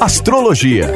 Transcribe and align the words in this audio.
Astrologia. 0.00 0.86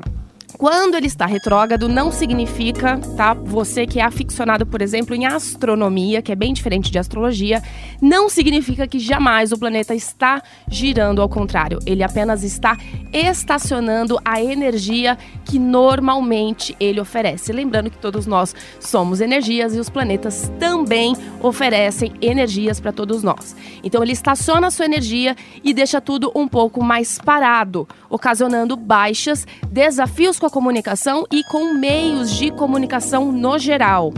Quando 0.62 0.94
ele 0.94 1.08
está 1.08 1.26
retrógrado, 1.26 1.88
não 1.88 2.12
significa, 2.12 2.96
tá? 3.16 3.34
Você 3.34 3.84
que 3.84 3.98
é 3.98 4.04
aficionado, 4.04 4.64
por 4.64 4.80
exemplo, 4.80 5.12
em 5.12 5.26
astronomia, 5.26 6.22
que 6.22 6.30
é 6.30 6.36
bem 6.36 6.52
diferente 6.52 6.88
de 6.88 7.00
astrologia, 7.00 7.60
não 8.00 8.28
significa 8.28 8.86
que 8.86 9.00
jamais 9.00 9.50
o 9.50 9.58
planeta 9.58 9.92
está 9.92 10.40
girando 10.68 11.20
ao 11.20 11.28
contrário. 11.28 11.80
Ele 11.84 12.04
apenas 12.04 12.44
está 12.44 12.78
estacionando 13.12 14.20
a 14.24 14.40
energia 14.40 15.18
que 15.44 15.58
normalmente 15.58 16.76
ele 16.78 17.00
oferece. 17.00 17.52
Lembrando 17.52 17.90
que 17.90 17.98
todos 17.98 18.24
nós 18.24 18.54
somos 18.78 19.20
energias 19.20 19.74
e 19.74 19.80
os 19.80 19.90
planetas 19.90 20.48
também 20.60 21.16
oferecem 21.40 22.12
energias 22.22 22.78
para 22.78 22.92
todos 22.92 23.24
nós. 23.24 23.56
Então 23.82 24.00
ele 24.00 24.12
estaciona 24.12 24.68
a 24.68 24.70
sua 24.70 24.84
energia 24.84 25.34
e 25.64 25.74
deixa 25.74 26.00
tudo 26.00 26.30
um 26.36 26.46
pouco 26.46 26.84
mais 26.84 27.18
parado, 27.18 27.88
ocasionando 28.08 28.76
baixas, 28.76 29.44
desafios 29.68 30.38
com 30.38 30.46
a 30.46 30.51
comunicação 30.52 31.26
e 31.32 31.42
com 31.42 31.74
meios 31.74 32.30
de 32.30 32.52
comunicação 32.52 33.32
no 33.32 33.58
geral. 33.58 34.12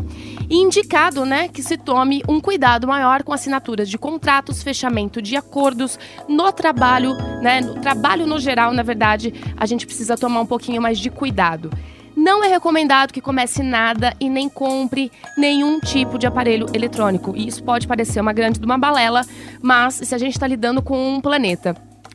Indicado, 0.50 1.24
né, 1.24 1.48
que 1.48 1.62
se 1.62 1.78
tome 1.78 2.22
um 2.28 2.40
cuidado 2.40 2.86
maior 2.86 3.22
com 3.22 3.32
assinaturas 3.32 3.88
de 3.88 3.96
contratos, 3.96 4.62
fechamento 4.62 5.22
de 5.22 5.36
acordos 5.36 5.98
no 6.28 6.52
trabalho, 6.52 7.14
né, 7.40 7.62
no 7.62 7.80
trabalho 7.80 8.26
no 8.26 8.38
geral, 8.38 8.72
na 8.74 8.82
verdade, 8.82 9.32
a 9.56 9.64
gente 9.64 9.86
precisa 9.86 10.18
tomar 10.18 10.40
um 10.40 10.46
pouquinho 10.46 10.82
mais 10.82 10.98
de 10.98 11.08
cuidado. 11.08 11.70
Não 12.16 12.44
é 12.44 12.48
recomendado 12.48 13.12
que 13.12 13.20
comece 13.20 13.62
nada 13.62 14.14
e 14.20 14.28
nem 14.28 14.48
compre 14.48 15.10
nenhum 15.36 15.80
tipo 15.80 16.18
de 16.18 16.26
aparelho 16.26 16.66
eletrônico. 16.72 17.34
E 17.36 17.46
isso 17.46 17.62
pode 17.62 17.88
parecer 17.88 18.20
uma 18.20 18.32
grande 18.32 18.60
de 18.60 18.66
uma 18.66 18.78
balela, 18.78 19.22
mas 19.62 19.94
se 19.94 20.14
a 20.14 20.18
gente 20.18 20.34
está 20.34 20.46
lidando 20.46 20.82
com 20.82 21.16
um 21.16 21.20
planeta 21.20 21.74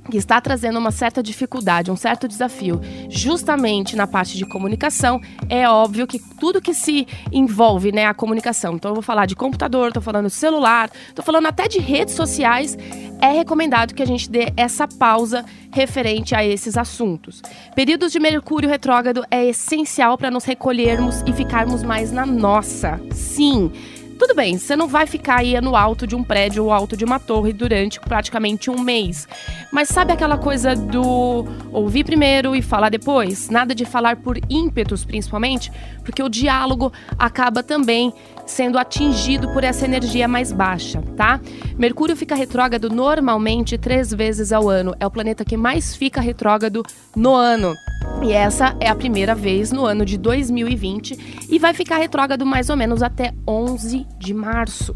que 0.09 0.18
está 0.18 0.42
trazendo 0.42 0.80
uma 0.80 0.92
certa 0.92 1.22
dificuldade, 1.22 1.92
um 1.92 1.96
certo 1.96 2.28
desafio, 2.28 2.81
justamente 3.09 3.96
na 3.96 4.08
parte 4.08 4.38
de 4.38 4.46
comunicação, 4.46 5.22
é 5.47 5.68
óbvio 5.68 6.08
que 6.08 6.20
tudo 6.40 6.62
que 6.62 6.74
se 6.74 7.08
envolve, 7.31 7.92
né, 7.92 8.06
a 8.06 8.14
comunicação. 8.14 8.75
Então 8.75 8.92
eu 8.92 8.96
vou 8.96 9.03
falar 9.03 9.25
de 9.25 9.36
computador, 9.36 9.90
estou 9.90 10.03
falando 10.03 10.28
de 10.28 10.34
celular, 10.34 10.90
estou 11.08 11.24
falando 11.24 11.46
até 11.47 11.68
de 11.68 11.80
redes 11.80 12.14
sociais, 12.14 12.78
é 13.22 13.31
recomendado 13.31 13.94
que 13.94 14.03
a 14.03 14.08
gente 14.08 14.30
dê 14.30 14.52
essa 14.56 14.88
pausa 14.88 15.46
referente 15.72 16.34
a 16.34 16.44
esses 16.44 16.78
assuntos. 16.78 17.41
Períodos 17.76 18.12
de 18.12 18.20
Mercúrio 18.20 18.70
retrógrado 18.70 19.24
é 19.30 19.46
essencial 19.46 20.18
para 20.18 20.31
nos 20.31 20.46
recolhermos 20.46 21.22
e 21.26 21.34
ficarmos 21.34 21.84
mais 21.84 22.12
na 22.12 22.26
nossa. 22.26 23.00
Sim, 23.12 23.72
tudo 24.19 24.35
bem, 24.35 24.57
você 24.57 24.75
não 24.75 24.85
vai 24.85 25.07
ficar 25.07 25.40
aí 25.40 25.59
no 25.62 25.78
alto 25.78 26.06
de 26.06 26.13
um 26.13 26.22
prédio 26.22 26.66
ou 26.66 26.74
alto 26.74 26.97
de 26.97 27.06
uma 27.06 27.22
torre 27.22 27.53
durante 27.53 28.02
praticamente 28.02 28.69
um 28.69 28.78
mês. 28.78 29.25
Mas 29.72 29.88
sabe 29.88 30.12
aquela 30.12 30.38
coisa 30.38 30.75
do 30.75 31.47
ouvir 31.72 32.03
primeiro 32.03 32.53
e 32.53 32.62
falar 32.62 32.90
depois? 32.90 33.50
Nada 33.50 33.74
de 33.74 33.85
falar 33.85 34.18
por 34.18 34.38
ímpetos, 34.50 35.06
principalmente, 35.06 35.72
porque 36.03 36.22
o 36.22 36.28
diálogo 36.28 36.91
acaba 37.18 37.63
também 37.63 38.13
sendo 38.46 38.78
atingido 38.78 39.47
por 39.53 39.63
essa 39.63 39.85
energia 39.85 40.28
mais 40.28 40.52
baixa, 40.52 41.02
tá? 41.16 41.40
Mercúrio 41.78 42.16
fica 42.16 42.35
retrógrado 42.35 42.90
normalmente 42.90 43.78
três 43.78 44.13
vezes 44.13 44.52
ao 44.52 44.68
ano. 44.68 44.94
É 45.00 45.08
o 45.08 45.12
planeta 45.12 45.46
que 45.46 45.56
mais 45.56 45.96
fica 45.96 46.19
retrógrado 46.19 46.84
no 47.16 47.34
ano. 47.34 47.74
E 48.22 48.34
essa 48.34 48.75
é 48.80 48.90
a 48.90 48.96
primeira 48.96 49.34
vez 49.34 49.72
no 49.72 49.86
ano 49.86 50.06
de 50.06 50.18
2020 50.18 51.47
e 51.50 51.58
vai 51.58 51.74
ficar 51.74 51.97
retrógrado 51.97 52.46
mais 52.46 52.70
ou 52.70 52.75
menos 52.75 53.02
até 53.02 53.34
11 53.47 54.06
de 54.18 54.34
março. 54.34 54.96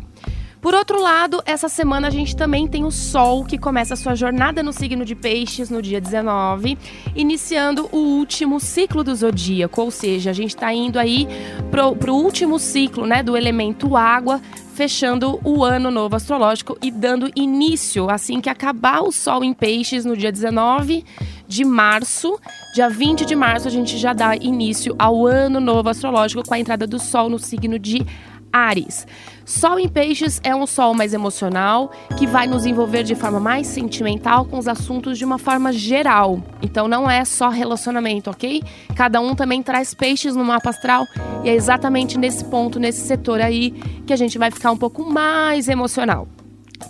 Por 0.64 0.74
outro 0.74 1.02
lado, 1.02 1.44
essa 1.46 1.68
semana 1.68 2.08
a 2.08 2.10
gente 2.10 2.38
também 2.38 2.66
tem 2.66 2.86
o 2.86 2.92
Sol, 2.92 3.44
que 3.44 3.58
começa 3.58 3.96
a 3.96 3.98
sua 3.98 4.16
jornada 4.16 4.64
no 4.64 4.72
signo 4.72 5.04
de 5.04 5.14
Peixes 5.14 5.70
no 5.70 5.82
dia 5.82 6.00
19, 6.00 6.78
iniciando 7.14 7.90
o 7.92 7.98
último 7.98 8.62
ciclo 8.62 9.04
do 9.04 9.14
zodíaco, 9.14 9.82
ou 9.82 9.92
seja, 9.92 10.30
a 10.30 10.34
gente 10.34 10.52
está 10.52 10.74
indo 10.74 10.98
aí 10.98 11.28
pro, 11.70 11.94
pro 11.98 12.16
último 12.16 12.58
ciclo 12.58 13.06
né, 13.06 13.22
do 13.22 13.36
elemento 13.36 13.98
água, 13.98 14.40
fechando 14.74 15.38
o 15.44 15.66
ano 15.66 15.92
novo 15.92 16.16
astrológico 16.16 16.78
e 16.82 16.90
dando 16.90 17.30
início 17.36 18.10
assim 18.10 18.40
que 18.40 18.50
acabar 18.50 19.02
o 19.02 19.12
Sol 19.12 19.44
em 19.44 19.54
Peixes 19.54 20.06
no 20.06 20.16
dia 20.16 20.32
19 20.32 21.04
de 21.46 21.66
março. 21.66 22.40
Dia 22.74 22.90
20 22.90 23.24
de 23.26 23.36
março 23.36 23.68
a 23.68 23.72
gente 23.72 24.00
já 24.00 24.14
dá 24.14 24.36
início 24.36 24.96
ao 24.98 25.28
ano 25.28 25.60
novo 25.60 25.90
astrológico 25.90 26.42
com 26.44 26.56
a 26.56 26.60
entrada 26.60 26.88
do 26.88 26.98
Sol 26.98 27.30
no 27.30 27.38
signo 27.38 27.78
de 27.78 28.04
Ares. 28.52 29.06
Sol 29.46 29.78
em 29.78 29.88
Peixes 29.88 30.42
é 30.44 30.56
um 30.56 30.66
sol 30.66 30.96
mais 30.96 31.14
emocional, 31.14 31.92
que 32.18 32.26
vai 32.26 32.48
nos 32.48 32.66
envolver 32.66 33.04
de 33.04 33.14
forma 33.14 33.40
mais 33.40 33.68
sentimental 33.68 34.46
com 34.46 34.58
os 34.58 34.68
assuntos 34.68 35.20
de 35.20 35.24
uma 35.24 35.38
forma 35.38 35.72
geral. 35.72 36.42
Então 36.64 36.88
não 36.88 37.08
é 37.08 37.24
só 37.24 37.50
relacionamento, 37.50 38.32
ok? 38.32 38.64
Cada 38.96 39.22
um 39.22 39.36
também 39.36 39.62
traz 39.62 39.94
peixes 39.94 40.36
no 40.36 40.44
mapa 40.44 40.72
astral 40.72 41.06
e 41.44 41.50
é 41.50 41.54
exatamente 41.54 42.18
nesse 42.18 42.44
ponto, 42.44 42.80
nesse 42.80 43.02
setor 43.06 43.40
aí, 43.40 43.70
que 44.08 44.14
a 44.14 44.18
gente 44.18 44.40
vai 44.40 44.50
ficar 44.50 44.72
um 44.72 44.78
pouco 44.78 45.08
mais 45.08 45.68
emocional. 45.68 46.28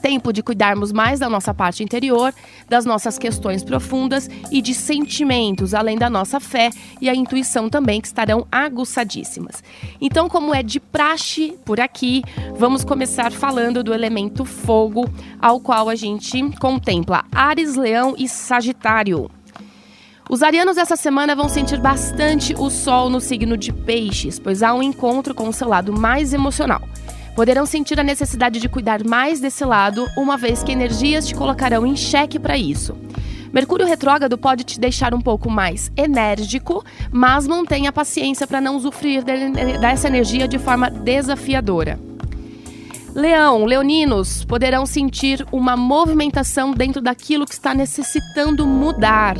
Tempo 0.01 0.33
de 0.33 0.43
cuidarmos 0.43 0.91
mais 0.91 1.19
da 1.19 1.29
nossa 1.29 1.53
parte 1.53 1.83
interior, 1.83 2.33
das 2.67 2.85
nossas 2.85 3.17
questões 3.17 3.63
profundas 3.63 4.29
e 4.51 4.61
de 4.61 4.73
sentimentos, 4.73 5.73
além 5.73 5.97
da 5.97 6.09
nossa 6.09 6.39
fé 6.39 6.69
e 6.99 7.09
a 7.09 7.15
intuição 7.15 7.69
também, 7.69 8.01
que 8.01 8.07
estarão 8.07 8.47
aguçadíssimas. 8.51 9.63
Então, 10.01 10.27
como 10.27 10.53
é 10.53 10.61
de 10.61 10.79
praxe 10.79 11.57
por 11.65 11.79
aqui, 11.79 12.23
vamos 12.55 12.83
começar 12.83 13.31
falando 13.31 13.83
do 13.83 13.93
elemento 13.93 14.45
fogo, 14.45 15.09
ao 15.39 15.59
qual 15.59 15.89
a 15.89 15.95
gente 15.95 16.41
contempla 16.59 17.25
Ares, 17.31 17.75
Leão 17.75 18.15
e 18.17 18.27
Sagitário. 18.27 19.29
Os 20.29 20.41
arianos 20.41 20.77
essa 20.77 20.95
semana 20.95 21.35
vão 21.35 21.49
sentir 21.49 21.79
bastante 21.79 22.55
o 22.55 22.69
sol 22.69 23.09
no 23.09 23.19
signo 23.19 23.57
de 23.57 23.73
Peixes, 23.73 24.39
pois 24.39 24.63
há 24.63 24.73
um 24.73 24.81
encontro 24.81 25.35
com 25.35 25.49
o 25.49 25.53
seu 25.53 25.67
lado 25.67 25.91
mais 25.91 26.33
emocional 26.33 26.81
poderão 27.35 27.65
sentir 27.65 27.99
a 27.99 28.03
necessidade 28.03 28.59
de 28.59 28.69
cuidar 28.69 29.03
mais 29.03 29.39
desse 29.39 29.65
lado, 29.65 30.07
uma 30.17 30.37
vez 30.37 30.63
que 30.63 30.71
energias 30.71 31.27
te 31.27 31.35
colocarão 31.35 31.85
em 31.85 31.95
xeque 31.95 32.39
para 32.39 32.57
isso. 32.57 32.95
Mercúrio 33.53 33.85
retrógrado 33.85 34.35
pode 34.35 34.63
te 34.63 34.79
deixar 34.79 35.13
um 35.13 35.21
pouco 35.21 35.49
mais 35.49 35.91
enérgico, 35.95 36.83
mas 37.11 37.47
mantenha 37.47 37.91
paciência 37.91 38.47
para 38.47 38.59
não 38.59 38.75
usufruir 38.75 39.23
dessa 39.79 40.07
energia 40.07 40.47
de 40.47 40.57
forma 40.57 40.89
desafiadora. 40.89 41.99
Leão, 43.13 43.63
leoninos 43.65 44.43
poderão 44.43 44.87
sentir 44.87 45.45
uma 45.51 45.77
movimentação 45.77 46.71
dentro 46.71 46.99
daquilo 46.99 47.45
que 47.45 47.53
está 47.53 47.75
necessitando 47.75 48.65
mudar. 48.65 49.35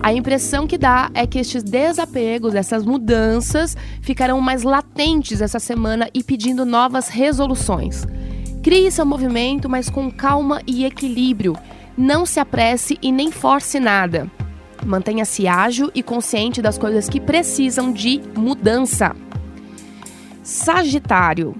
A 0.00 0.12
impressão 0.12 0.66
que 0.66 0.78
dá 0.78 1.10
é 1.12 1.26
que 1.26 1.38
estes 1.38 1.62
desapegos, 1.62 2.54
essas 2.54 2.84
mudanças, 2.84 3.76
ficarão 4.00 4.40
mais 4.40 4.62
latentes 4.62 5.40
essa 5.40 5.58
semana 5.58 6.08
e 6.14 6.22
pedindo 6.22 6.64
novas 6.64 7.08
resoluções. 7.08 8.06
Crie 8.62 8.90
seu 8.90 9.04
movimento, 9.04 9.68
mas 9.68 9.90
com 9.90 10.10
calma 10.10 10.60
e 10.66 10.84
equilíbrio. 10.84 11.56
Não 11.96 12.24
se 12.24 12.38
apresse 12.38 12.98
e 13.02 13.10
nem 13.10 13.32
force 13.32 13.80
nada. 13.80 14.30
Mantenha-se 14.86 15.48
ágil 15.48 15.90
e 15.94 16.02
consciente 16.02 16.62
das 16.62 16.78
coisas 16.78 17.08
que 17.08 17.20
precisam 17.20 17.92
de 17.92 18.20
mudança. 18.36 19.14
Sagitário. 20.42 21.56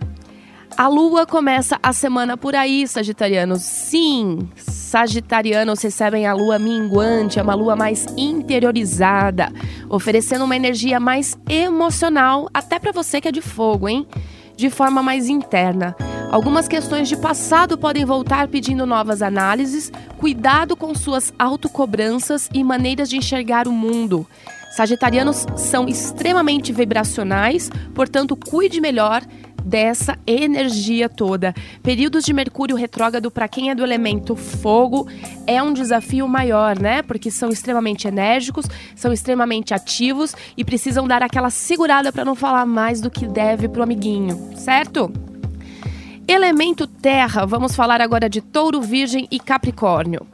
A 0.77 0.87
lua 0.87 1.27
começa 1.27 1.79
a 1.83 1.93
semana 1.93 2.37
por 2.37 2.55
aí, 2.55 2.87
Sagitarianos. 2.87 3.63
Sim, 3.63 4.49
Sagitarianos 4.89 5.83
recebem 5.83 6.27
a 6.27 6.33
lua 6.33 6.59
minguante, 6.59 7.39
é 7.39 7.43
uma 7.43 7.55
lua 7.55 7.77
mais 7.77 8.07
interiorizada, 8.17 9.53
oferecendo 9.87 10.47
uma 10.47 10.57
energia 10.57 10.99
mais 10.99 11.37
emocional, 11.47 12.49
até 12.55 12.79
para 12.79 12.91
você 12.91 13.21
que 13.21 13.29
é 13.29 13.31
de 13.33 13.43
fogo, 13.43 13.87
hein? 13.87 14.07
De 14.57 14.71
forma 14.71 15.03
mais 15.03 15.29
interna. 15.29 15.95
Algumas 16.31 16.67
questões 16.67 17.07
de 17.07 17.19
passado 17.19 17.77
podem 17.77 18.07
voltar 18.07 18.49
pedindo 18.49 18.87
novas 18.87 19.21
análises, 19.21 19.93
cuidado 20.17 20.75
com 20.75 20.95
suas 20.95 21.35
autocobranças 21.39 22.49
e 22.55 22.65
maneiras 22.65 23.11
de 23.11 23.19
enxergar 23.19 23.69
o 23.69 23.73
mundo. 23.73 24.27
Sagitarianos 24.75 25.45
são 25.55 25.87
extremamente 25.87 26.73
vibracionais, 26.73 27.71
portanto, 27.95 28.35
cuide 28.35 28.81
melhor 28.81 29.23
dessa 29.69 30.19
energia 30.27 31.09
toda. 31.09 31.55
Períodos 31.83 32.25
de 32.25 32.33
Mercúrio 32.33 32.75
retrógrado 32.75 33.31
para 33.31 33.47
quem 33.47 33.71
é 33.71 33.75
do 33.75 33.85
elemento 33.85 34.35
fogo 34.35 35.07
é 35.47 35.63
um 35.63 35.75
desafio 35.75 36.27
maior, 36.27 36.79
né? 36.79 37.03
Porque 37.03 37.31
são 37.31 37.51
extremamente 37.51 38.09
enérgicos, 38.09 38.67
são 38.97 39.13
extremamente 39.13 39.75
ativos 39.75 40.35
e 40.57 40.65
precisam 40.65 41.07
dar 41.07 41.23
aquela 41.23 41.51
segurada 41.51 42.11
para 42.11 42.25
não 42.25 42.35
falar 42.35 42.65
mais 42.65 43.03
do 43.03 43.11
que 43.11 43.27
deve 43.27 43.69
pro 43.69 43.83
amiguinho, 43.83 44.53
certo? 44.57 45.13
Elemento 46.27 46.87
terra, 46.87 47.45
vamos 47.45 47.77
falar 47.77 48.01
agora 48.01 48.29
de 48.29 48.41
Touro, 48.41 48.81
Virgem 48.81 49.29
e 49.31 49.39
Capricórnio. 49.39 50.27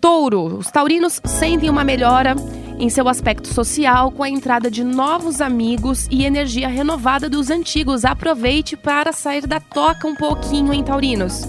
Touro, 0.00 0.58
os 0.58 0.70
taurinos 0.70 1.20
sentem 1.24 1.68
uma 1.68 1.84
melhora 1.84 2.34
em 2.80 2.88
seu 2.88 3.08
aspecto 3.08 3.52
social 3.52 4.10
com 4.10 4.22
a 4.22 4.28
entrada 4.28 4.70
de 4.70 4.82
novos 4.82 5.42
amigos 5.42 6.08
e 6.10 6.24
energia 6.24 6.66
renovada 6.66 7.28
dos 7.28 7.50
antigos. 7.50 8.06
Aproveite 8.06 8.74
para 8.76 9.12
sair 9.12 9.46
da 9.46 9.60
toca 9.60 10.08
um 10.08 10.16
pouquinho 10.16 10.72
em 10.72 10.82
Taurinos. 10.82 11.42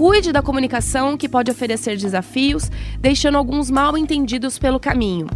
Cuide 0.00 0.32
da 0.32 0.40
comunicação 0.40 1.14
que 1.14 1.28
pode 1.28 1.50
oferecer 1.50 1.94
desafios, 1.94 2.70
deixando 3.00 3.36
alguns 3.36 3.70
mal 3.70 3.98
entendidos 3.98 4.58
pelo 4.58 4.80
caminho. 4.80 5.26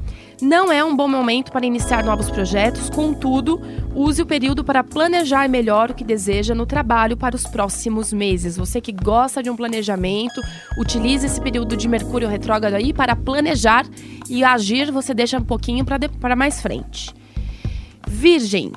Não 0.40 0.72
é 0.72 0.82
um 0.82 0.96
bom 0.96 1.06
momento 1.06 1.52
para 1.52 1.66
iniciar 1.66 2.02
novos 2.02 2.30
projetos, 2.30 2.88
contudo, 2.88 3.60
use 3.94 4.22
o 4.22 4.26
período 4.26 4.64
para 4.64 4.82
planejar 4.82 5.50
melhor 5.50 5.90
o 5.90 5.94
que 5.94 6.02
deseja 6.02 6.54
no 6.54 6.64
trabalho 6.64 7.14
para 7.14 7.36
os 7.36 7.42
próximos 7.42 8.10
meses. 8.10 8.56
Você 8.56 8.80
que 8.80 8.90
gosta 8.90 9.42
de 9.42 9.50
um 9.50 9.56
planejamento, 9.56 10.40
utilize 10.78 11.26
esse 11.26 11.42
período 11.42 11.76
de 11.76 11.86
Mercúrio 11.86 12.26
retrógrado 12.26 12.72
aí 12.72 12.94
para 12.94 13.14
planejar 13.14 13.84
e 14.30 14.42
agir, 14.42 14.90
você 14.90 15.12
deixa 15.12 15.36
um 15.36 15.44
pouquinho 15.44 15.84
para 15.84 16.34
mais 16.34 16.62
frente. 16.62 17.14
Virgem, 18.08 18.72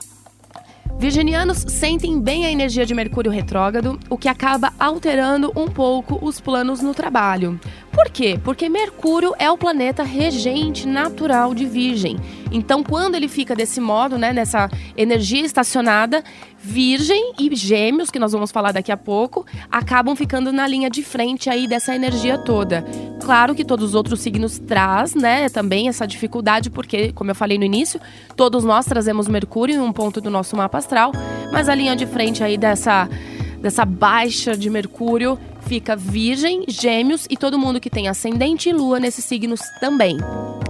Virginianos 1.00 1.60
sentem 1.68 2.20
bem 2.20 2.44
a 2.48 2.52
energia 2.52 2.84
de 2.84 2.96
Mercúrio 2.96 3.32
retrógrado, 3.32 4.00
o 4.10 4.18
que 4.18 4.28
acaba 4.28 4.74
alterando 4.80 5.52
um 5.56 5.68
pouco 5.68 6.18
os 6.26 6.42
planos 6.42 6.82
no 6.82 6.92
trabalho. 6.92 7.60
Por 7.98 8.12
quê? 8.12 8.40
Porque 8.44 8.70
Mercúrio 8.70 9.34
é 9.40 9.50
o 9.50 9.58
planeta 9.58 10.04
regente 10.04 10.88
natural 10.88 11.56
de 11.56 11.66
Virgem. 11.66 12.16
Então, 12.52 12.84
quando 12.84 13.16
ele 13.16 13.28
fica 13.28 13.56
desse 13.56 13.82
modo, 13.82 14.20
né, 14.20 14.32
nessa 14.32 14.70
energia 14.96 15.44
estacionada, 15.44 16.24
Virgem 16.60 17.34
e 17.40 17.56
Gêmeos, 17.56 18.12
que 18.12 18.20
nós 18.20 18.32
vamos 18.32 18.52
falar 18.52 18.72
daqui 18.72 18.92
a 18.92 18.98
pouco, 18.98 19.48
acabam 19.72 20.16
ficando 20.16 20.54
na 20.54 20.68
linha 20.68 20.92
de 20.92 21.02
frente 21.02 21.50
aí 21.50 21.68
dessa 21.68 21.96
energia 21.96 22.38
toda. 22.38 22.86
Claro 23.20 23.56
que 23.56 23.66
todos 23.66 23.90
os 23.90 23.96
outros 23.96 24.20
signos 24.20 24.60
traz, 24.60 25.16
né, 25.16 25.50
também 25.50 25.90
essa 25.90 26.06
dificuldade, 26.06 26.70
porque, 26.70 27.12
como 27.14 27.32
eu 27.32 27.36
falei 27.36 27.58
no 27.58 27.64
início, 27.64 28.00
todos 28.36 28.64
nós 28.64 28.86
trazemos 28.86 29.28
Mercúrio 29.28 29.74
em 29.76 29.80
um 29.80 29.92
ponto 29.92 30.22
do 30.22 30.30
nosso 30.30 30.56
mapa 30.56 30.78
astral, 30.78 31.12
mas 31.52 31.68
a 31.68 31.74
linha 31.74 31.96
de 31.96 32.06
frente 32.06 32.44
aí 32.44 32.60
dessa 32.60 33.10
dessa 33.62 33.86
baixa 33.86 34.56
de 34.56 34.70
Mercúrio 34.70 35.38
fica 35.62 35.96
Virgem, 35.96 36.64
Gêmeos 36.68 37.28
e 37.30 37.36
todo 37.36 37.60
mundo 37.60 37.80
que 37.80 37.90
tem 37.90 38.08
ascendente 38.08 38.70
e 38.70 38.74
lua 38.74 39.00
nesses 39.00 39.26
signos 39.26 39.62
também. 39.80 40.18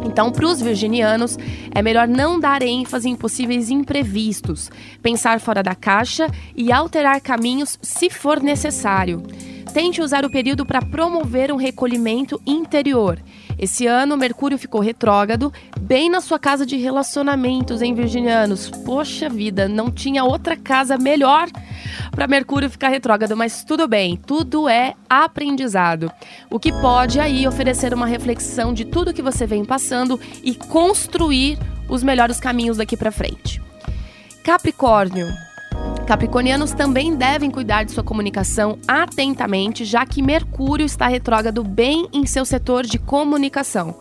Então, 0.04 0.32
para 0.32 0.46
os 0.46 0.62
virginianos, 0.62 1.38
é 1.74 1.82
melhor 1.82 2.08
não 2.08 2.40
dar 2.40 2.62
ênfase 2.62 3.10
em 3.10 3.16
possíveis 3.16 3.70
imprevistos, 3.70 4.72
pensar 5.02 5.40
fora 5.40 5.62
da 5.62 5.76
caixa 5.76 6.28
e 6.56 6.72
alterar 6.72 7.20
caminhos 7.22 7.78
se 7.82 8.10
for 8.10 8.42
necessário. 8.42 9.22
Tente 9.74 10.02
usar 10.02 10.26
o 10.26 10.30
período 10.30 10.66
para 10.66 10.82
promover 10.82 11.52
um 11.52 11.58
recolhimento 11.58 12.42
interior. 12.48 13.20
Esse 13.58 13.88
ano, 13.88 14.16
Mercúrio 14.16 14.58
ficou 14.58 14.82
retrógrado, 14.82 15.52
bem 15.80 16.10
na 16.10 16.22
sua 16.22 16.38
casa 16.38 16.66
de 16.66 16.78
relacionamentos, 16.78 17.82
em 17.82 17.94
Virginianos. 17.94 18.70
Poxa 18.86 19.30
vida, 19.30 19.68
não 19.68 19.90
tinha 19.90 20.24
outra 20.24 20.56
casa 20.56 20.98
melhor 20.98 21.48
para 22.12 22.28
Mercúrio 22.28 22.70
ficar 22.70 22.90
retrógrado, 22.90 23.36
mas 23.36 23.64
tudo 23.64 23.88
bem, 23.88 24.16
tudo 24.16 24.70
é 24.70 24.94
aprendizado. 25.10 26.12
O 26.52 26.60
que 26.60 26.72
pode 26.72 27.20
aí 27.20 27.48
oferecer 27.48 27.94
uma 27.94 28.06
reflexão 28.06 28.74
de 28.74 28.86
tudo 28.86 29.14
que 29.14 29.22
você 29.22 29.48
vem 29.48 29.66
passando 29.66 30.20
e 30.44 30.54
construir 30.54 31.58
os 31.90 32.04
melhores 32.04 32.40
caminhos 32.40 32.78
daqui 32.78 32.96
para 32.96 33.12
frente. 33.12 33.62
Capricórnio, 34.44 35.28
Capricornianos 36.08 36.72
também 36.72 37.14
devem 37.18 37.52
cuidar 37.52 37.84
de 37.84 37.92
sua 37.92 38.02
comunicação 38.02 38.80
atentamente, 38.88 39.84
já 39.84 40.06
que 40.06 40.22
Mercúrio 40.22 40.86
está 40.86 41.06
retrógrado 41.06 41.62
bem 41.66 42.08
em 42.14 42.26
seu 42.26 42.46
setor 42.46 42.86
de 42.86 42.98
comunicação. 42.98 43.94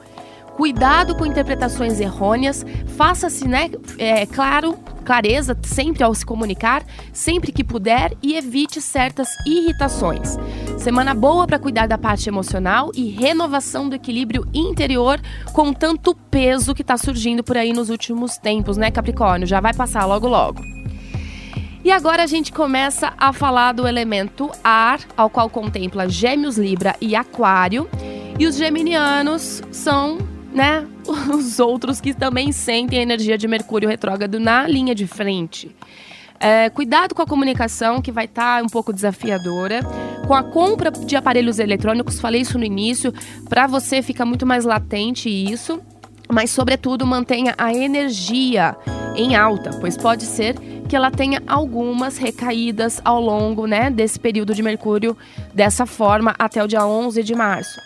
Cuidado 0.57 1.17
com 1.17 1.27
interpretações 1.27 1.99
errôneas, 1.99 2.65
faça-se, 2.97 3.49
né, 3.49 3.71
é, 3.99 4.25
claro, 4.25 4.79
clareza 5.05 5.59
sempre 5.65 6.05
ao 6.05 6.15
se 6.15 6.25
comunicar, 6.25 6.85
sempre 7.13 7.51
que 7.51 7.65
puder 7.65 8.13
e 8.23 8.37
evite 8.37 8.81
certas 8.81 9.27
irritações. 9.45 10.39
Semana 10.79 11.13
boa 11.13 11.45
para 11.45 11.59
cuidar 11.59 11.89
da 11.89 11.99
parte 11.99 12.29
emocional 12.29 12.93
e 12.95 13.09
renovação 13.09 13.89
do 13.89 13.97
equilíbrio 13.97 14.47
interior 14.55 15.21
com 15.53 15.73
tanto 15.73 16.15
peso 16.31 16.73
que 16.73 16.83
está 16.83 16.97
surgindo 16.97 17.43
por 17.43 17.57
aí 17.57 17.73
nos 17.73 17.91
últimos 17.91 18.39
tempos, 18.39 18.77
né, 18.77 18.93
Capricórnio? 18.93 19.47
Já 19.47 19.61
vai 19.61 19.75
passar 19.75 20.07
logo 20.07 20.29
logo. 20.29 20.76
E 21.87 21.93
agora 21.93 22.25
a 22.25 22.27
gente 22.27 22.53
começa 22.53 23.13
a 23.17 23.33
falar 23.33 23.71
do 23.71 23.87
elemento 23.87 24.51
ar, 24.65 24.99
ao 25.17 25.31
qual 25.31 25.49
contempla 25.49 26.09
Gêmeos, 26.09 26.59
Libra 26.59 26.97
e 27.01 27.15
Aquário. 27.15 27.89
E 28.37 28.45
os 28.45 28.57
geminianos 28.57 29.63
são, 29.71 30.19
né, 30.53 30.85
os 31.33 31.61
outros 31.61 32.01
que 32.01 32.13
também 32.13 32.51
sentem 32.51 32.99
a 32.99 33.03
energia 33.03 33.39
de 33.39 33.47
Mercúrio 33.47 33.89
retrógrado 33.89 34.41
na 34.41 34.67
linha 34.67 34.97
de 34.97 35.07
frente. 35.07 35.71
É, 36.41 36.69
cuidado 36.71 37.15
com 37.15 37.23
a 37.23 37.27
comunicação, 37.27 38.03
que 38.03 38.11
vai 38.11 38.25
estar 38.25 38.59
tá 38.59 38.65
um 38.65 38.69
pouco 38.69 38.93
desafiadora. 38.93 39.79
Com 40.27 40.35
a 40.35 40.43
compra 40.43 40.91
de 40.91 41.15
aparelhos 41.15 41.61
eletrônicos, 41.61 42.19
falei 42.19 42.41
isso 42.41 42.59
no 42.59 42.65
início, 42.65 43.15
para 43.49 43.69
você 43.69 44.03
fica 44.03 44.25
muito 44.25 44.45
mais 44.45 44.65
latente 44.65 45.29
isso. 45.29 45.81
Mas, 46.29 46.51
sobretudo, 46.51 47.07
mantenha 47.07 47.55
a 47.57 47.73
energia 47.73 48.77
em 49.15 49.37
alta, 49.37 49.71
pois 49.81 49.97
pode 49.97 50.25
ser 50.25 50.57
que 50.87 50.95
ela 50.95 51.11
tenha 51.11 51.43
algumas 51.47 52.17
recaídas 52.17 53.01
ao 53.05 53.21
longo, 53.21 53.67
né, 53.67 53.91
desse 53.91 54.19
período 54.19 54.55
de 54.55 54.63
Mercúrio 54.63 55.17
dessa 55.53 55.85
forma 55.85 56.35
até 56.39 56.63
o 56.63 56.67
dia 56.69 56.87
11 56.87 57.23
de 57.23 57.35
março. 57.35 57.81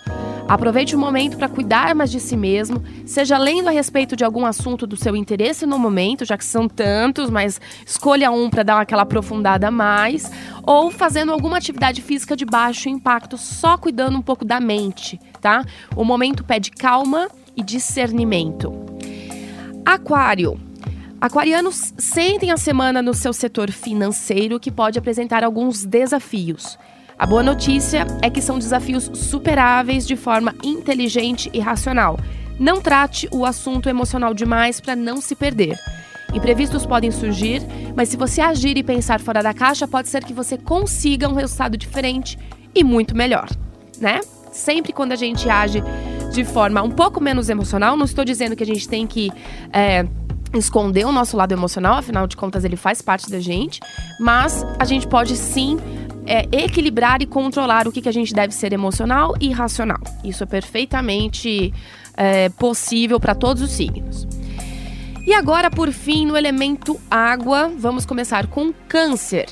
Aproveite 0.50 0.96
o 0.96 0.98
momento 0.98 1.36
para 1.36 1.48
cuidar 1.48 1.94
mais 1.94 2.10
de 2.10 2.18
si 2.18 2.36
mesmo, 2.36 2.82
seja 3.06 3.38
lendo 3.38 3.68
a 3.68 3.70
respeito 3.70 4.16
de 4.16 4.24
algum 4.24 4.44
assunto 4.44 4.84
do 4.84 4.96
seu 4.96 5.14
interesse 5.14 5.64
no 5.64 5.78
momento, 5.78 6.24
já 6.24 6.36
que 6.36 6.44
são 6.44 6.68
tantos, 6.68 7.30
mas 7.30 7.60
escolha 7.86 8.32
um 8.32 8.50
para 8.50 8.64
dar 8.64 8.80
aquela 8.80 9.02
aprofundada 9.02 9.68
a 9.68 9.70
mais, 9.70 10.28
ou 10.64 10.90
fazendo 10.90 11.30
alguma 11.30 11.56
atividade 11.56 12.02
física 12.02 12.36
de 12.36 12.44
baixo 12.44 12.88
impacto, 12.88 13.38
só 13.38 13.78
cuidando 13.78 14.18
um 14.18 14.22
pouco 14.22 14.44
da 14.44 14.58
mente, 14.58 15.20
tá? 15.40 15.64
O 15.94 16.04
momento 16.04 16.42
pede 16.42 16.72
calma 16.72 17.28
e 17.56 17.62
discernimento. 17.62 18.74
Aquário. 19.86 20.69
Aquarianos 21.20 21.92
sentem 21.98 22.50
a 22.50 22.56
semana 22.56 23.02
no 23.02 23.12
seu 23.12 23.34
setor 23.34 23.70
financeiro 23.70 24.58
que 24.58 24.70
pode 24.70 24.98
apresentar 24.98 25.44
alguns 25.44 25.84
desafios. 25.84 26.78
A 27.18 27.26
boa 27.26 27.42
notícia 27.42 28.06
é 28.22 28.30
que 28.30 28.40
são 28.40 28.58
desafios 28.58 29.10
superáveis 29.12 30.06
de 30.06 30.16
forma 30.16 30.54
inteligente 30.64 31.50
e 31.52 31.60
racional. 31.60 32.18
Não 32.58 32.80
trate 32.80 33.28
o 33.30 33.44
assunto 33.44 33.86
emocional 33.86 34.32
demais 34.32 34.80
para 34.80 34.96
não 34.96 35.20
se 35.20 35.36
perder. 35.36 35.78
Imprevistos 36.32 36.86
podem 36.86 37.10
surgir, 37.10 37.60
mas 37.94 38.08
se 38.08 38.16
você 38.16 38.40
agir 38.40 38.78
e 38.78 38.82
pensar 38.82 39.20
fora 39.20 39.42
da 39.42 39.52
caixa, 39.52 39.86
pode 39.86 40.08
ser 40.08 40.24
que 40.24 40.32
você 40.32 40.56
consiga 40.56 41.28
um 41.28 41.34
resultado 41.34 41.76
diferente 41.76 42.38
e 42.74 42.82
muito 42.82 43.14
melhor, 43.14 43.46
né? 44.00 44.20
Sempre 44.52 44.90
quando 44.90 45.12
a 45.12 45.16
gente 45.16 45.50
age 45.50 45.82
de 46.32 46.44
forma 46.44 46.80
um 46.80 46.90
pouco 46.90 47.20
menos 47.20 47.50
emocional, 47.50 47.94
não 47.94 48.06
estou 48.06 48.24
dizendo 48.24 48.56
que 48.56 48.62
a 48.62 48.66
gente 48.66 48.88
tem 48.88 49.06
que 49.06 49.30
é, 49.70 50.06
esconder 50.54 51.06
o 51.06 51.12
nosso 51.12 51.36
lado 51.36 51.52
emocional, 51.52 51.94
afinal 51.94 52.26
de 52.26 52.36
contas 52.36 52.64
ele 52.64 52.76
faz 52.76 53.00
parte 53.00 53.30
da 53.30 53.38
gente, 53.38 53.80
mas 54.18 54.64
a 54.78 54.84
gente 54.84 55.06
pode 55.06 55.36
sim 55.36 55.78
é, 56.26 56.46
equilibrar 56.52 57.22
e 57.22 57.26
controlar 57.26 57.86
o 57.86 57.92
que, 57.92 58.00
que 58.00 58.08
a 58.08 58.12
gente 58.12 58.32
deve 58.32 58.54
ser 58.54 58.72
emocional 58.72 59.34
e 59.40 59.50
racional. 59.50 60.00
Isso 60.24 60.42
é 60.42 60.46
perfeitamente 60.46 61.72
é, 62.16 62.48
possível 62.50 63.18
para 63.18 63.34
todos 63.34 63.62
os 63.62 63.70
signos. 63.70 64.26
E 65.26 65.34
agora, 65.34 65.70
por 65.70 65.92
fim, 65.92 66.26
no 66.26 66.36
elemento 66.36 67.00
água, 67.10 67.70
vamos 67.76 68.04
começar 68.06 68.46
com 68.46 68.72
Câncer. 68.88 69.48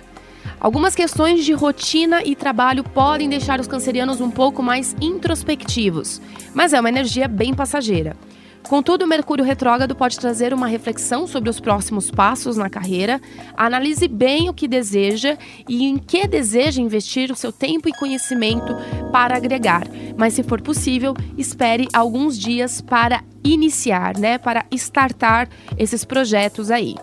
Algumas 0.60 0.94
questões 0.94 1.44
de 1.44 1.52
rotina 1.52 2.22
e 2.24 2.34
trabalho 2.34 2.82
podem 2.82 3.28
deixar 3.28 3.60
os 3.60 3.68
cancerianos 3.68 4.20
um 4.20 4.30
pouco 4.30 4.62
mais 4.62 4.96
introspectivos, 5.00 6.20
mas 6.52 6.72
é 6.72 6.80
uma 6.80 6.88
energia 6.88 7.28
bem 7.28 7.54
passageira. 7.54 8.16
Contudo, 8.62 9.04
o 9.04 9.08
Mercúrio 9.08 9.44
retrógrado 9.44 9.94
pode 9.94 10.18
trazer 10.18 10.52
uma 10.52 10.66
reflexão 10.66 11.26
sobre 11.26 11.48
os 11.48 11.58
próximos 11.58 12.10
passos 12.10 12.56
na 12.56 12.68
carreira. 12.68 13.20
Analise 13.56 14.06
bem 14.06 14.48
o 14.48 14.54
que 14.54 14.68
deseja 14.68 15.38
e 15.68 15.86
em 15.86 15.96
que 15.96 16.26
deseja 16.26 16.80
investir 16.80 17.30
o 17.30 17.36
seu 17.36 17.50
tempo 17.50 17.88
e 17.88 17.92
conhecimento 17.92 18.76
para 19.10 19.36
agregar. 19.36 19.86
Mas, 20.16 20.34
se 20.34 20.42
for 20.42 20.60
possível, 20.60 21.14
espere 21.36 21.88
alguns 21.92 22.38
dias 22.38 22.80
para 22.80 23.22
iniciar, 23.42 24.18
né? 24.18 24.36
Para 24.36 24.66
startar 24.72 25.48
esses 25.78 26.04
projetos 26.04 26.70
aí. 26.70 26.94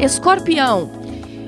Escorpião. 0.00 0.90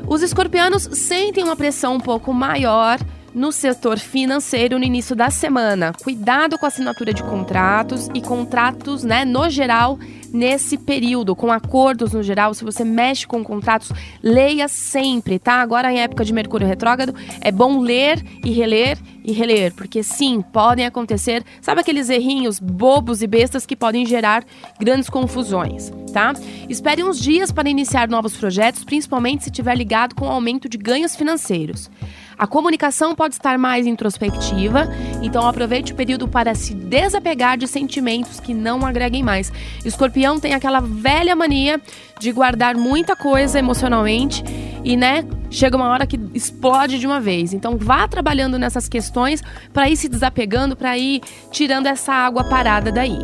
Os 0.06 0.22
escorpianos 0.22 0.84
sentem 0.92 1.44
uma 1.44 1.56
pressão 1.56 1.96
um 1.96 2.00
pouco 2.00 2.32
maior 2.32 2.98
no 3.38 3.52
setor 3.52 3.98
financeiro 3.98 4.78
no 4.78 4.84
início 4.84 5.14
da 5.14 5.30
semana. 5.30 5.92
Cuidado 6.02 6.58
com 6.58 6.66
a 6.66 6.68
assinatura 6.68 7.14
de 7.14 7.22
contratos 7.22 8.08
e 8.12 8.20
contratos, 8.20 9.04
né, 9.04 9.24
no 9.24 9.48
geral, 9.48 9.98
nesse 10.32 10.76
período, 10.76 11.36
com 11.36 11.52
acordos 11.52 12.12
no 12.12 12.22
geral. 12.22 12.52
Se 12.52 12.64
você 12.64 12.84
mexe 12.84 13.26
com 13.26 13.42
contratos, 13.44 13.92
leia 14.22 14.66
sempre, 14.66 15.38
tá? 15.38 15.54
Agora 15.54 15.92
em 15.92 16.00
época 16.00 16.24
de 16.24 16.32
Mercúrio 16.32 16.66
retrógrado, 16.66 17.14
é 17.40 17.52
bom 17.52 17.80
ler 17.80 18.22
e 18.44 18.50
reler 18.50 18.98
e 19.28 19.32
reler, 19.32 19.74
porque 19.74 20.02
sim, 20.02 20.40
podem 20.40 20.86
acontecer, 20.86 21.44
sabe 21.60 21.82
aqueles 21.82 22.08
errinhos 22.08 22.58
bobos 22.58 23.20
e 23.20 23.26
bestas 23.26 23.66
que 23.66 23.76
podem 23.76 24.06
gerar 24.06 24.42
grandes 24.80 25.10
confusões, 25.10 25.92
tá? 26.14 26.32
Espere 26.66 27.04
uns 27.04 27.20
dias 27.20 27.52
para 27.52 27.68
iniciar 27.68 28.08
novos 28.08 28.34
projetos, 28.34 28.84
principalmente 28.84 29.44
se 29.44 29.50
estiver 29.50 29.76
ligado 29.76 30.14
com 30.14 30.24
o 30.24 30.30
aumento 30.30 30.66
de 30.66 30.78
ganhos 30.78 31.14
financeiros. 31.14 31.90
A 32.38 32.46
comunicação 32.46 33.14
pode 33.14 33.34
estar 33.34 33.58
mais 33.58 33.86
introspectiva, 33.86 34.88
então 35.20 35.46
aproveite 35.46 35.92
o 35.92 35.96
período 35.96 36.26
para 36.26 36.54
se 36.54 36.72
desapegar 36.72 37.58
de 37.58 37.68
sentimentos 37.68 38.40
que 38.40 38.54
não 38.54 38.86
agreguem 38.86 39.22
mais. 39.22 39.52
Escorpião 39.84 40.40
tem 40.40 40.54
aquela 40.54 40.80
velha 40.80 41.36
mania 41.36 41.78
de 42.18 42.32
guardar 42.32 42.76
muita 42.76 43.14
coisa 43.14 43.58
emocionalmente 43.58 44.42
e, 44.88 44.96
né, 44.96 45.22
chega 45.50 45.76
uma 45.76 45.90
hora 45.90 46.06
que 46.06 46.18
explode 46.32 46.98
de 46.98 47.06
uma 47.06 47.20
vez. 47.20 47.52
Então 47.52 47.76
vá 47.76 48.08
trabalhando 48.08 48.58
nessas 48.58 48.88
questões 48.88 49.42
para 49.70 49.90
ir 49.90 49.98
se 49.98 50.08
desapegando, 50.08 50.74
para 50.74 50.96
ir 50.96 51.20
tirando 51.50 51.86
essa 51.86 52.10
água 52.10 52.42
parada 52.44 52.90
daí. 52.90 53.18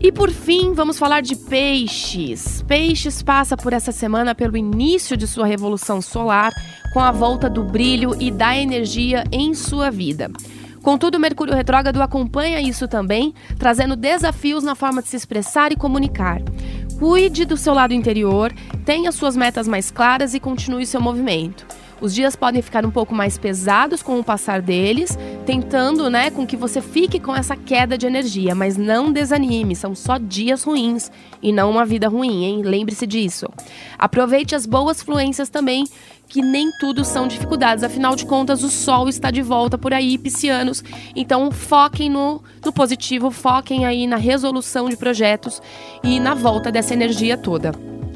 E 0.00 0.10
por 0.10 0.32
fim, 0.32 0.72
vamos 0.72 0.98
falar 0.98 1.22
de 1.22 1.36
peixes. 1.36 2.60
Peixes 2.66 3.22
passa 3.22 3.56
por 3.56 3.72
essa 3.72 3.92
semana 3.92 4.34
pelo 4.34 4.56
início 4.56 5.16
de 5.16 5.28
sua 5.28 5.46
revolução 5.46 6.02
solar, 6.02 6.52
com 6.92 6.98
a 6.98 7.12
volta 7.12 7.48
do 7.48 7.62
brilho 7.62 8.16
e 8.18 8.28
da 8.28 8.56
energia 8.56 9.22
em 9.30 9.54
sua 9.54 9.92
vida. 9.92 10.28
Contudo, 10.82 11.20
Mercúrio 11.20 11.54
retrógrado 11.54 12.02
acompanha 12.02 12.60
isso 12.60 12.88
também, 12.88 13.32
trazendo 13.56 13.94
desafios 13.94 14.64
na 14.64 14.74
forma 14.74 15.00
de 15.00 15.08
se 15.08 15.16
expressar 15.16 15.70
e 15.70 15.76
comunicar. 15.76 16.42
Cuide 17.02 17.44
do 17.44 17.56
seu 17.56 17.74
lado 17.74 17.92
interior, 17.92 18.52
tenha 18.84 19.10
suas 19.10 19.36
metas 19.36 19.66
mais 19.66 19.90
claras 19.90 20.34
e 20.34 20.38
continue 20.38 20.86
seu 20.86 21.00
movimento. 21.00 21.66
Os 22.00 22.14
dias 22.14 22.36
podem 22.36 22.62
ficar 22.62 22.86
um 22.86 22.92
pouco 22.92 23.12
mais 23.12 23.36
pesados 23.36 24.04
com 24.04 24.20
o 24.20 24.24
passar 24.24 24.62
deles, 24.62 25.18
tentando, 25.44 26.08
né, 26.08 26.30
com 26.30 26.46
que 26.46 26.56
você 26.56 26.80
fique 26.80 27.18
com 27.18 27.34
essa 27.34 27.56
queda 27.56 27.98
de 27.98 28.06
energia, 28.06 28.54
mas 28.54 28.76
não 28.76 29.12
desanime, 29.12 29.74
são 29.74 29.96
só 29.96 30.16
dias 30.16 30.62
ruins 30.62 31.10
e 31.42 31.52
não 31.52 31.72
uma 31.72 31.84
vida 31.84 32.06
ruim, 32.06 32.44
hein? 32.44 32.62
Lembre-se 32.62 33.04
disso. 33.04 33.48
Aproveite 33.98 34.54
as 34.54 34.64
boas 34.64 35.02
fluências 35.02 35.48
também, 35.48 35.82
que 36.32 36.40
nem 36.40 36.72
tudo 36.72 37.04
são 37.04 37.28
dificuldades, 37.28 37.84
afinal 37.84 38.16
de 38.16 38.24
contas 38.24 38.64
o 38.64 38.70
sol 38.70 39.06
está 39.06 39.30
de 39.30 39.42
volta 39.42 39.76
por 39.76 39.92
aí, 39.92 40.16
piscianos. 40.16 40.82
Então 41.14 41.52
foquem 41.52 42.08
no, 42.08 42.42
no 42.64 42.72
positivo, 42.72 43.30
foquem 43.30 43.84
aí 43.84 44.06
na 44.06 44.16
resolução 44.16 44.88
de 44.88 44.96
projetos 44.96 45.60
e 46.02 46.18
na 46.18 46.32
volta 46.32 46.72
dessa 46.72 46.94
energia 46.94 47.36
toda. 47.36 47.72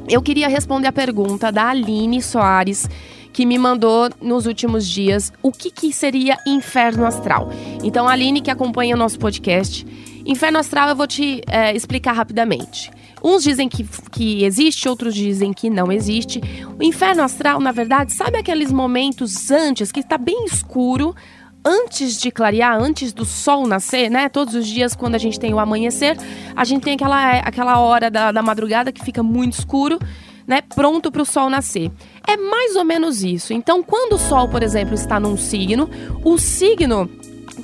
Eu 0.09 0.19
queria 0.19 0.47
responder 0.47 0.87
a 0.87 0.91
pergunta 0.91 1.51
da 1.51 1.69
Aline 1.69 2.19
Soares 2.19 2.89
que 3.37 3.45
me 3.45 3.59
mandou 3.59 4.09
nos 4.19 4.47
últimos 4.47 4.87
dias 4.87 5.31
o 5.43 5.51
que, 5.51 5.69
que 5.69 5.93
seria 5.93 6.39
inferno 6.43 7.05
astral. 7.05 7.51
Então, 7.83 8.07
Aline, 8.07 8.41
que 8.41 8.49
acompanha 8.49 8.95
o 8.95 8.97
nosso 8.97 9.19
podcast, 9.19 9.85
inferno 10.25 10.57
astral 10.57 10.89
eu 10.89 10.95
vou 10.95 11.05
te 11.05 11.43
é, 11.45 11.71
explicar 11.75 12.13
rapidamente. 12.13 12.89
Uns 13.23 13.43
dizem 13.43 13.69
que, 13.69 13.85
que 14.09 14.43
existe, 14.43 14.89
outros 14.89 15.13
dizem 15.13 15.53
que 15.53 15.69
não 15.69 15.91
existe. 15.91 16.41
O 16.79 16.83
inferno 16.83 17.21
astral, 17.21 17.59
na 17.59 17.71
verdade, 17.71 18.11
sabe 18.11 18.39
aqueles 18.39 18.71
momentos 18.71 19.51
antes 19.51 19.91
que 19.91 19.99
está 19.99 20.17
bem 20.17 20.45
escuro, 20.45 21.15
antes 21.63 22.19
de 22.19 22.31
clarear, 22.31 22.81
antes 22.81 23.13
do 23.13 23.23
sol 23.23 23.67
nascer, 23.67 24.09
né? 24.09 24.29
Todos 24.29 24.55
os 24.55 24.65
dias, 24.65 24.95
quando 24.95 25.13
a 25.13 25.19
gente 25.19 25.39
tem 25.39 25.53
o 25.53 25.59
amanhecer, 25.59 26.17
a 26.55 26.65
gente 26.65 26.81
tem 26.81 26.95
aquela, 26.95 27.33
aquela 27.33 27.79
hora 27.81 28.09
da, 28.09 28.31
da 28.31 28.41
madrugada 28.41 28.91
que 28.91 29.05
fica 29.05 29.21
muito 29.21 29.59
escuro 29.59 29.99
né, 30.47 30.61
pronto 30.61 31.11
para 31.11 31.21
o 31.21 31.25
Sol 31.25 31.49
nascer. 31.49 31.91
É 32.25 32.37
mais 32.37 32.75
ou 32.75 32.85
menos 32.85 33.21
isso. 33.21 33.53
Então, 33.53 33.83
quando 33.83 34.13
o 34.13 34.17
Sol, 34.17 34.47
por 34.47 34.63
exemplo, 34.63 34.95
está 34.95 35.19
num 35.19 35.35
signo, 35.35 35.89
o 36.23 36.37
signo 36.37 37.09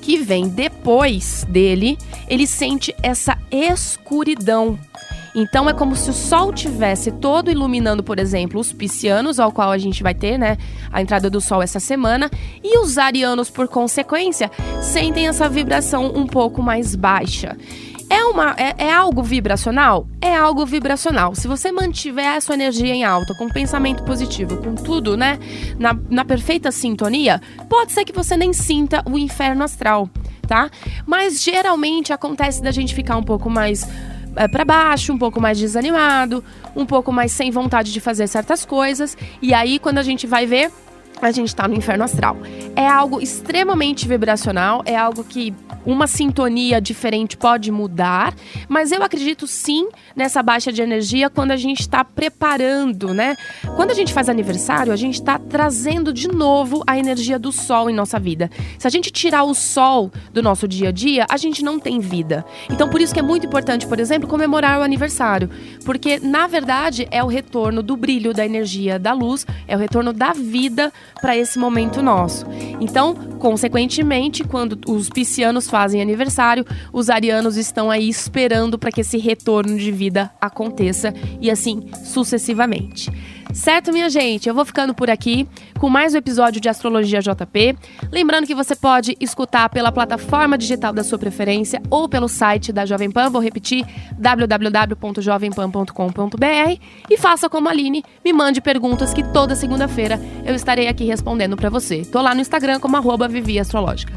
que 0.01 0.17
vem 0.17 0.49
depois 0.49 1.45
dele, 1.47 1.97
ele 2.27 2.45
sente 2.45 2.93
essa 3.01 3.37
escuridão. 3.49 4.77
Então 5.35 5.67
é 5.67 5.73
como 5.73 5.95
se 5.95 6.09
o 6.09 6.13
sol 6.13 6.53
tivesse 6.53 7.11
todo 7.11 7.49
iluminando, 7.49 8.03
por 8.03 8.19
exemplo, 8.19 8.59
os 8.59 8.71
piscianos, 8.71 9.39
ao 9.39 9.51
qual 9.51 9.71
a 9.71 9.77
gente 9.77 10.03
vai 10.03 10.13
ter, 10.13 10.37
né, 10.37 10.57
a 10.91 11.01
entrada 11.01 11.29
do 11.29 11.41
sol 11.41 11.61
essa 11.61 11.79
semana, 11.79 12.29
e 12.63 12.77
os 12.77 12.97
arianos, 12.97 13.49
por 13.49 13.67
consequência, 13.67 14.51
sentem 14.81 15.27
essa 15.27 15.49
vibração 15.49 16.11
um 16.15 16.27
pouco 16.27 16.61
mais 16.61 16.95
baixa. 16.95 17.57
É, 18.13 18.23
uma, 18.25 18.55
é, 18.59 18.75
é, 18.77 18.93
algo 18.93 19.23
vibracional? 19.23 20.07
É 20.21 20.35
algo 20.35 20.67
vibracional. 20.67 21.33
Se 21.33 21.47
você 21.47 21.71
mantiver 21.71 22.35
a 22.35 22.39
sua 22.39 22.53
energia 22.53 22.93
em 22.93 23.03
alta, 23.03 23.33
com 23.33 23.49
pensamento 23.49 24.03
positivo, 24.03 24.57
com 24.57 24.75
tudo, 24.75 25.17
né? 25.17 25.39
Na, 25.79 25.97
na 26.11 26.23
perfeita 26.23 26.71
sintonia, 26.71 27.41
pode 27.67 27.91
ser 27.91 28.05
que 28.05 28.13
você 28.13 28.37
nem 28.37 28.53
sinta 28.53 29.01
o 29.09 29.17
inferno 29.17 29.63
astral, 29.63 30.07
tá? 30.47 30.69
Mas 31.07 31.41
geralmente 31.41 32.13
acontece 32.13 32.61
da 32.61 32.69
gente 32.69 32.93
ficar 32.93 33.17
um 33.17 33.23
pouco 33.23 33.49
mais 33.49 33.89
é, 34.35 34.47
para 34.47 34.63
baixo, 34.63 35.11
um 35.11 35.17
pouco 35.17 35.41
mais 35.41 35.57
desanimado, 35.57 36.43
um 36.75 36.85
pouco 36.85 37.11
mais 37.11 37.31
sem 37.31 37.49
vontade 37.49 37.91
de 37.91 37.99
fazer 37.99 38.27
certas 38.27 38.63
coisas. 38.63 39.17
E 39.41 39.55
aí, 39.55 39.79
quando 39.79 39.97
a 39.97 40.03
gente 40.03 40.27
vai 40.27 40.45
ver, 40.45 40.71
a 41.19 41.31
gente 41.31 41.47
está 41.47 41.67
no 41.67 41.73
inferno 41.73 42.03
astral. 42.03 42.37
É 42.75 42.87
algo 42.87 43.21
extremamente 43.21 44.07
vibracional, 44.07 44.81
é 44.85 44.95
algo 44.95 45.23
que 45.23 45.53
uma 45.85 46.07
sintonia 46.07 46.81
diferente 46.81 47.37
pode 47.37 47.71
mudar, 47.71 48.33
mas 48.67 48.91
eu 48.91 49.03
acredito 49.03 49.45
sim 49.45 49.89
nessa 50.15 50.41
baixa 50.41 50.71
de 50.71 50.81
energia 50.81 51.29
quando 51.29 51.51
a 51.51 51.57
gente 51.57 51.81
está 51.81 52.03
preparando, 52.03 53.13
né? 53.13 53.35
Quando 53.75 53.91
a 53.91 53.93
gente 53.93 54.13
faz 54.13 54.29
aniversário, 54.29 54.91
a 54.91 54.95
gente 54.95 55.15
está 55.15 55.37
trazendo 55.37 56.11
de 56.11 56.27
novo 56.27 56.83
a 56.87 56.97
energia 56.97 57.37
do 57.37 57.51
sol 57.51 57.89
em 57.89 57.93
nossa 57.93 58.19
vida. 58.19 58.49
Se 58.79 58.87
a 58.87 58.89
gente 58.89 59.11
tirar 59.11 59.43
o 59.43 59.53
sol 59.53 60.11
do 60.31 60.41
nosso 60.41 60.67
dia 60.67 60.89
a 60.89 60.91
dia, 60.91 61.25
a 61.29 61.37
gente 61.37 61.63
não 61.63 61.79
tem 61.79 61.99
vida. 61.99 62.45
Então, 62.71 62.89
por 62.89 63.01
isso 63.01 63.13
que 63.13 63.19
é 63.19 63.23
muito 63.23 63.45
importante, 63.45 63.85
por 63.85 63.99
exemplo, 63.99 64.27
comemorar 64.27 64.79
o 64.79 64.83
aniversário, 64.83 65.49
porque 65.85 66.19
na 66.19 66.47
verdade 66.47 67.07
é 67.11 67.23
o 67.23 67.27
retorno 67.27 67.83
do 67.83 67.95
brilho, 67.95 68.33
da 68.33 68.45
energia, 68.45 68.97
da 68.97 69.13
luz, 69.13 69.45
é 69.67 69.75
o 69.75 69.79
retorno 69.79 70.13
da 70.13 70.33
vida 70.33 70.91
para 71.21 71.37
esse 71.37 71.59
momento 71.59 72.01
nosso. 72.01 72.45
Então, 72.79 73.15
consequentemente, 73.39 74.43
quando 74.43 74.79
os 74.87 75.09
piscianos 75.09 75.69
fazem 75.69 76.01
aniversário, 76.01 76.65
os 76.91 77.09
arianos 77.09 77.57
estão 77.57 77.89
aí 77.89 78.09
esperando 78.09 78.77
para 78.77 78.91
que 78.91 79.01
esse 79.01 79.17
retorno 79.17 79.77
de 79.77 79.91
vida 79.91 80.31
aconteça 80.39 81.13
e 81.39 81.49
assim 81.49 81.83
sucessivamente. 82.03 83.11
Certo, 83.51 83.91
minha 83.91 84.09
gente? 84.09 84.47
Eu 84.47 84.55
vou 84.55 84.65
ficando 84.65 84.93
por 84.93 85.09
aqui 85.09 85.47
com 85.79 85.89
mais 85.89 86.13
um 86.13 86.17
episódio 86.17 86.61
de 86.61 86.69
Astrologia 86.69 87.21
JP. 87.21 87.75
Lembrando 88.11 88.47
que 88.47 88.55
você 88.55 88.75
pode 88.75 89.15
escutar 89.19 89.69
pela 89.69 89.91
plataforma 89.91 90.57
digital 90.57 90.93
da 90.93 91.03
sua 91.03 91.19
preferência 91.19 91.81
ou 91.89 92.07
pelo 92.07 92.27
site 92.27 92.71
da 92.71 92.85
Jovem 92.85 93.11
Pan. 93.11 93.29
Vou 93.29 93.41
repetir: 93.41 93.85
www.jovempan.com.br. 94.17 96.79
E 97.09 97.17
faça 97.17 97.49
como 97.49 97.67
a 97.67 97.71
Aline, 97.71 98.03
me 98.23 98.31
mande 98.31 98.61
perguntas 98.61 99.13
que 99.13 99.23
toda 99.23 99.55
segunda-feira 99.55 100.19
eu 100.45 100.55
estarei 100.55 100.87
aqui 100.87 101.03
respondendo 101.03 101.55
para 101.55 101.69
você. 101.69 102.03
Tô 102.05 102.21
lá 102.21 102.33
no 102.33 102.41
Instagram 102.41 102.79
como 102.79 102.93
Vivi 103.27 103.59
Astrológica. 103.59 104.13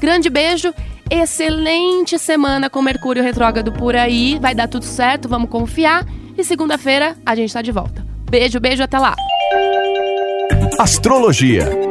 Grande 0.00 0.30
beijo, 0.30 0.72
excelente 1.10 2.18
semana 2.18 2.70
com 2.70 2.80
Mercúrio 2.80 3.22
retrógrado 3.22 3.72
por 3.72 3.96
aí. 3.96 4.38
Vai 4.38 4.54
dar 4.54 4.68
tudo 4.68 4.84
certo, 4.84 5.28
vamos 5.28 5.50
confiar. 5.50 6.06
E 6.36 6.44
segunda-feira 6.44 7.16
a 7.26 7.34
gente 7.34 7.52
tá 7.52 7.60
de 7.60 7.72
volta. 7.72 8.17
Beijo, 8.28 8.60
beijo, 8.60 8.82
até 8.82 8.98
lá. 8.98 9.14
Astrologia 10.78 11.87